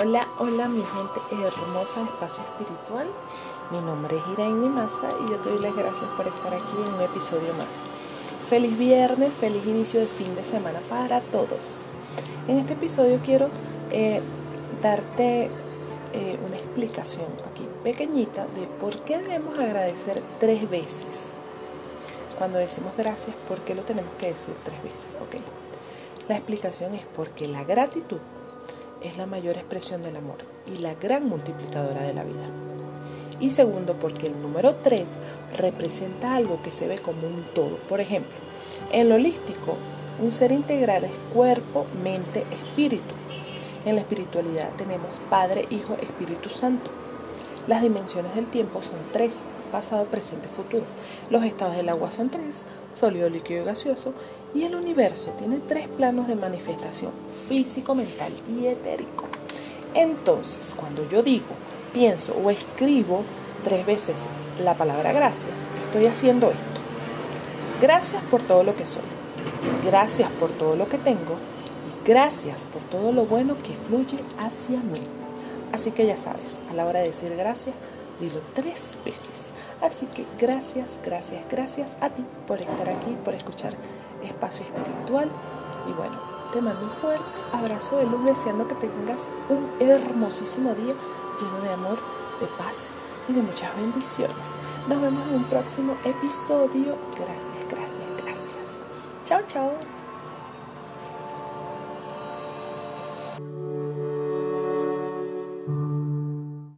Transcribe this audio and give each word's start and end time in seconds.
Hola, 0.00 0.26
hola 0.38 0.68
mi 0.68 0.82
gente 0.82 1.20
hermosa 1.46 2.00
de 2.00 2.06
Espacio 2.06 2.42
Espiritual. 2.44 3.08
Mi 3.70 3.78
nombre 3.78 4.16
es 4.16 4.22
Iraini 4.32 4.66
Massa 4.66 5.10
y 5.22 5.30
yo 5.30 5.36
te 5.36 5.50
doy 5.50 5.58
las 5.58 5.76
gracias 5.76 6.08
por 6.16 6.26
estar 6.26 6.54
aquí 6.54 6.72
en 6.86 6.94
un 6.94 7.02
episodio 7.02 7.52
más. 7.52 7.68
Feliz 8.48 8.78
viernes, 8.78 9.34
feliz 9.34 9.62
inicio 9.66 10.00
de 10.00 10.06
fin 10.06 10.34
de 10.34 10.44
semana 10.44 10.80
para 10.88 11.20
todos. 11.20 11.84
En 12.48 12.58
este 12.58 12.72
episodio 12.72 13.20
quiero 13.22 13.48
eh, 13.90 14.22
darte 14.82 15.50
eh, 16.14 16.38
una 16.46 16.56
explicación 16.56 17.26
aquí 17.50 17.68
pequeñita 17.84 18.46
de 18.54 18.66
por 18.66 19.02
qué 19.02 19.18
debemos 19.18 19.58
agradecer 19.58 20.22
tres 20.40 20.70
veces. 20.70 21.26
Cuando 22.38 22.56
decimos 22.56 22.94
gracias, 22.96 23.36
¿por 23.46 23.60
qué 23.60 23.74
lo 23.74 23.82
tenemos 23.82 24.14
que 24.14 24.28
decir 24.28 24.54
tres 24.64 24.82
veces? 24.82 25.08
Ok. 25.20 25.36
La 26.30 26.36
explicación 26.36 26.94
es 26.94 27.04
porque 27.14 27.46
la 27.46 27.64
gratitud 27.64 28.20
es 29.04 29.16
la 29.16 29.26
mayor 29.26 29.56
expresión 29.56 30.02
del 30.02 30.16
amor 30.16 30.38
y 30.66 30.78
la 30.78 30.94
gran 30.94 31.28
multiplicadora 31.28 32.02
de 32.02 32.14
la 32.14 32.24
vida. 32.24 32.44
Y 33.40 33.50
segundo, 33.50 33.94
porque 33.94 34.28
el 34.28 34.40
número 34.40 34.76
3 34.76 35.04
representa 35.56 36.36
algo 36.36 36.62
que 36.62 36.72
se 36.72 36.86
ve 36.86 36.98
como 36.98 37.26
un 37.26 37.44
todo. 37.54 37.76
Por 37.88 38.00
ejemplo, 38.00 38.36
en 38.92 39.08
lo 39.08 39.16
holístico, 39.16 39.76
un 40.20 40.30
ser 40.30 40.52
integral 40.52 41.04
es 41.04 41.18
cuerpo, 41.32 41.86
mente, 42.02 42.44
espíritu. 42.50 43.14
En 43.84 43.96
la 43.96 44.02
espiritualidad 44.02 44.70
tenemos 44.76 45.20
Padre, 45.28 45.66
Hijo, 45.70 45.94
Espíritu 46.00 46.50
Santo. 46.50 46.90
Las 47.66 47.82
dimensiones 47.82 48.34
del 48.34 48.46
tiempo 48.46 48.82
son 48.82 48.98
tres, 49.12 49.42
pasado, 49.70 50.04
presente, 50.06 50.48
futuro. 50.48 50.84
Los 51.30 51.44
estados 51.44 51.76
del 51.76 51.88
agua 51.88 52.10
son 52.10 52.28
tres, 52.28 52.62
sólido, 52.94 53.28
líquido 53.28 53.62
y 53.62 53.64
gaseoso. 53.64 54.12
Y 54.54 54.64
el 54.64 54.74
universo 54.74 55.30
tiene 55.38 55.60
tres 55.68 55.88
planos 55.88 56.26
de 56.28 56.34
manifestación, 56.34 57.12
físico, 57.48 57.94
mental 57.94 58.32
y 58.48 58.66
etérico. 58.66 59.26
Entonces, 59.94 60.74
cuando 60.76 61.08
yo 61.08 61.22
digo, 61.22 61.54
pienso 61.92 62.34
o 62.34 62.50
escribo 62.50 63.22
tres 63.64 63.86
veces 63.86 64.16
la 64.62 64.74
palabra 64.74 65.12
gracias, 65.12 65.52
estoy 65.84 66.06
haciendo 66.06 66.50
esto. 66.50 66.80
Gracias 67.80 68.22
por 68.30 68.42
todo 68.42 68.64
lo 68.64 68.74
que 68.76 68.86
soy. 68.86 69.02
Gracias 69.84 70.30
por 70.32 70.50
todo 70.50 70.76
lo 70.76 70.88
que 70.88 70.98
tengo. 70.98 71.36
Y 72.04 72.08
gracias 72.08 72.64
por 72.64 72.82
todo 72.82 73.12
lo 73.12 73.24
bueno 73.24 73.56
que 73.62 73.74
fluye 73.74 74.18
hacia 74.38 74.78
mí. 74.78 75.21
Así 75.72 75.90
que 75.90 76.06
ya 76.06 76.16
sabes, 76.16 76.60
a 76.70 76.74
la 76.74 76.86
hora 76.86 77.00
de 77.00 77.06
decir 77.06 77.34
gracias, 77.36 77.74
dilo 78.20 78.40
tres 78.54 78.96
veces. 79.04 79.46
Así 79.80 80.06
que 80.06 80.26
gracias, 80.38 80.98
gracias, 81.04 81.42
gracias 81.50 81.96
a 82.00 82.10
ti 82.10 82.24
por 82.46 82.60
estar 82.60 82.88
aquí, 82.88 83.16
por 83.24 83.34
escuchar 83.34 83.74
Espacio 84.22 84.64
Espiritual. 84.64 85.28
Y 85.88 85.92
bueno, 85.92 86.20
te 86.52 86.60
mando 86.60 86.84
un 86.84 86.90
fuerte 86.90 87.24
abrazo 87.52 87.96
de 87.96 88.04
luz, 88.04 88.24
deseando 88.24 88.68
que 88.68 88.74
tengas 88.74 89.20
un 89.48 89.68
hermosísimo 89.80 90.74
día 90.74 90.94
lleno 91.40 91.60
de 91.62 91.72
amor, 91.72 91.98
de 92.40 92.46
paz 92.58 92.76
y 93.28 93.32
de 93.32 93.42
muchas 93.42 93.74
bendiciones. 93.76 94.48
Nos 94.88 95.00
vemos 95.00 95.26
en 95.28 95.34
un 95.34 95.44
próximo 95.44 95.96
episodio. 96.04 96.96
Gracias, 97.16 97.58
gracias, 97.70 98.06
gracias. 98.18 98.76
Chao, 99.24 99.40
chao. 99.48 100.01